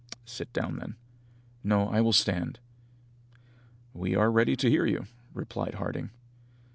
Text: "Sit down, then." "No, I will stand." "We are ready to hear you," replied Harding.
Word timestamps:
"Sit 0.25 0.51
down, 0.51 0.77
then." 0.77 0.95
"No, 1.63 1.87
I 1.87 2.01
will 2.01 2.11
stand." 2.11 2.59
"We 3.93 4.15
are 4.15 4.31
ready 4.31 4.55
to 4.55 4.67
hear 4.67 4.87
you," 4.87 5.05
replied 5.31 5.75
Harding. 5.75 6.09